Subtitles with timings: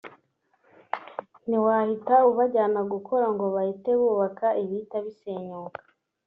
[1.47, 5.81] ntiwahita ubajyana gukora ngo bahite bubaka ibihita bisenyuka